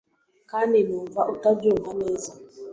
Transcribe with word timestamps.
kandi 0.51 0.77
wumva 0.89 1.21
utabyumva 1.33 1.91
neza 2.01 2.31